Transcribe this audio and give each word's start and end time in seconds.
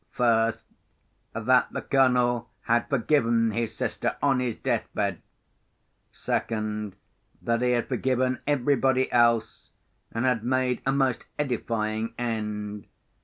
First, 0.13 0.63
that 1.33 1.71
the 1.71 1.81
Colonel 1.83 2.49
had 2.63 2.89
forgiven 2.89 3.51
his 3.51 3.75
sister 3.75 4.15
on 4.19 4.39
his 4.39 4.55
death 4.55 4.87
bed. 4.95 5.21
Second, 6.11 6.95
that 7.39 7.61
he 7.61 7.73
had 7.73 7.87
forgiven 7.87 8.39
everybody 8.47 9.11
else, 9.11 9.69
and 10.11 10.25
had 10.25 10.43
made 10.43 10.81
a 10.87 10.91
most 10.91 11.25
edifying 11.37 12.15
end. 12.17 12.87